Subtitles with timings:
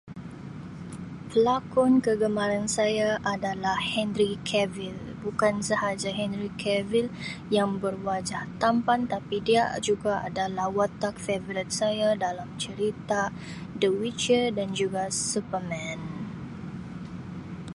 [1.31, 7.07] Pelakon kegemaran saya adalah Henry Cavill, bukan sahaja Henry Cavill
[7.57, 13.21] yang berwajah tampan tapi dia juga adalah watak favourite saya dalam cerita
[13.81, 15.99] The Witcher dan juga Superman.